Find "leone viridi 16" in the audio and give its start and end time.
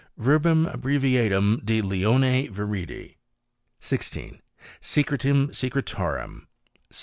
1.79-4.41